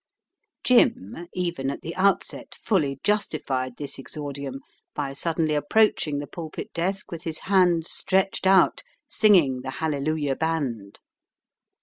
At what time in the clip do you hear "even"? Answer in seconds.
1.31-1.69